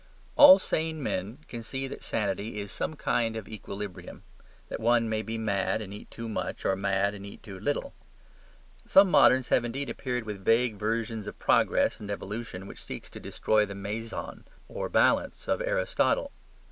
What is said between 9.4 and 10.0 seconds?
have indeed